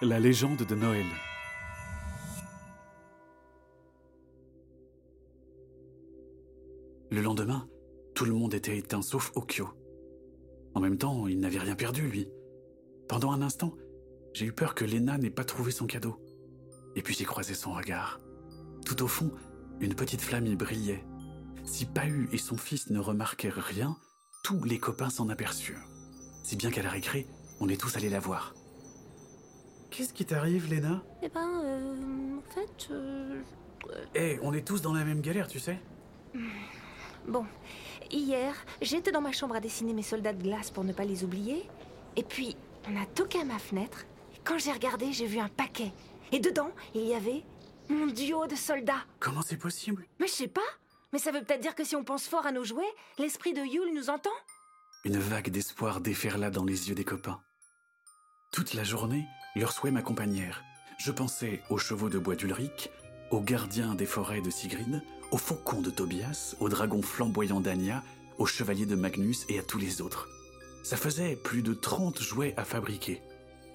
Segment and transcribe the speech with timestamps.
[0.00, 1.06] La légende de Noël.
[7.10, 7.68] Le lendemain,
[8.14, 9.68] tout le monde était éteint sauf Okyo.
[10.76, 12.28] En même temps, il n'avait rien perdu, lui.
[13.08, 13.74] Pendant un instant,
[14.34, 16.16] j'ai eu peur que Lena n'ait pas trouvé son cadeau.
[16.94, 18.20] Et puis j'ai croisé son regard.
[18.86, 19.32] Tout au fond,
[19.80, 21.04] une petite flamme y brillait.
[21.64, 23.96] Si Pahu et son fils ne remarquèrent rien,
[24.44, 25.88] tous les copains s'en aperçurent.
[26.44, 27.26] Si bien qu'à la récré,
[27.58, 28.54] on est tous allés la voir.
[29.98, 33.42] Qu'est-ce qui t'arrive, Lena Eh ben, euh, en fait, euh,
[34.14, 35.76] Eh, on est tous dans la même galère, tu sais
[37.26, 37.44] bon,
[38.12, 41.24] hier, j'étais dans ma chambre à dessiner mes soldats de glace pour ne pas les
[41.24, 41.68] oublier.
[42.14, 42.56] Et puis,
[42.88, 44.06] on a toqué à ma fenêtre.
[44.36, 45.92] Et quand j'ai regardé, j'ai vu un paquet.
[46.30, 47.42] Et dedans, il y avait
[47.88, 49.04] mon duo de soldats.
[49.18, 50.06] Comment c'est possible?
[50.20, 50.60] Mais je sais pas.
[51.12, 53.62] Mais ça veut peut-être dire que si on pense fort à nos jouets, l'esprit de
[53.62, 54.30] Yule nous entend?
[55.04, 57.40] Une vague d'espoir déferla dans les yeux des copains.
[58.52, 59.26] Toute la journée,
[59.58, 60.64] leurs souhaits m'accompagnèrent.
[60.98, 62.90] Je pensais aux chevaux de bois d'Ulrich,
[63.30, 68.02] aux gardiens des forêts de Sigrid, aux faucons de Tobias, aux dragons flamboyants d'Anya,
[68.38, 70.28] aux chevaliers de Magnus et à tous les autres.
[70.82, 73.20] Ça faisait plus de 30 jouets à fabriquer.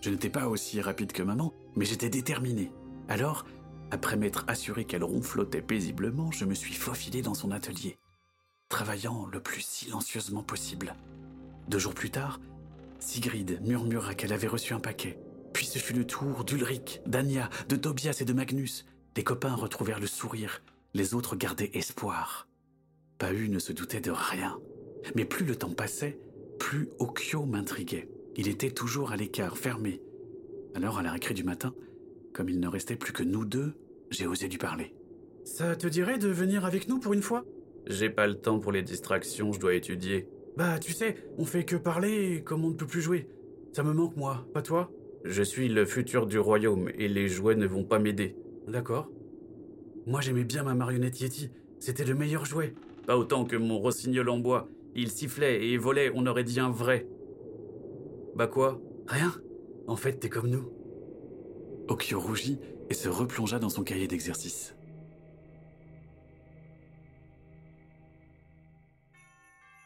[0.00, 2.70] Je n'étais pas aussi rapide que maman, mais j'étais déterminé.
[3.08, 3.44] Alors,
[3.90, 7.98] après m'être assuré qu'elle ronflotait paisiblement, je me suis faufilé dans son atelier,
[8.68, 10.94] travaillant le plus silencieusement possible.
[11.68, 12.40] Deux jours plus tard,
[13.00, 15.18] Sigrid murmura qu'elle avait reçu un paquet.
[15.60, 18.86] Puis ce fut le tour d'Ulrich, d'Anya, de Tobias et de Magnus.
[19.14, 20.62] Les copains retrouvèrent le sourire,
[20.94, 22.48] les autres gardaient espoir.
[23.18, 24.58] Pahu ne se doutait de rien.
[25.14, 26.18] Mais plus le temps passait,
[26.58, 28.08] plus Okyo m'intriguait.
[28.36, 30.00] Il était toujours à l'écart, fermé.
[30.74, 31.74] Alors, à la récré du matin,
[32.32, 33.74] comme il ne restait plus que nous deux,
[34.10, 34.94] j'ai osé lui parler.
[35.44, 37.44] Ça te dirait de venir avec nous pour une fois?
[37.86, 40.26] J'ai pas le temps pour les distractions, je dois étudier.
[40.56, 43.28] Bah, tu sais, on fait que parler comme on ne peut plus jouer.
[43.74, 44.90] Ça me manque, moi, pas toi?
[45.24, 48.36] Je suis le futur du royaume et les jouets ne vont pas m'aider.
[48.66, 49.08] D'accord.
[50.06, 51.50] Moi, j'aimais bien ma marionnette Yeti.
[51.78, 52.74] C'était le meilleur jouet.
[53.06, 54.68] Pas autant que mon rossignol en bois.
[54.94, 57.06] Il sifflait et volait, on aurait dit un vrai.
[58.34, 58.80] Bah quoi?
[59.06, 59.32] Rien.
[59.86, 60.72] En fait, t'es comme nous.
[61.88, 64.74] Okyo rougit et se replongea dans son cahier d'exercice.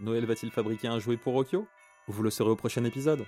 [0.00, 1.66] Noël va-t-il fabriquer un jouet pour Okyo?
[2.06, 3.24] Vous le saurez au prochain épisode.